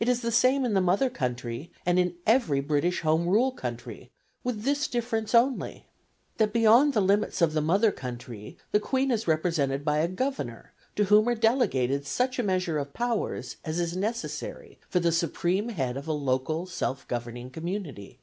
[0.00, 4.10] It is the same in the mother country, and in every British home rule country,
[4.42, 5.84] with this difference only
[6.38, 10.72] that beyond the limits of the mother country the Queen is represented by a governor
[10.96, 15.68] to whom are delegated such a measure of powers as is necessary for the supreme
[15.68, 18.20] head of a local self governing community.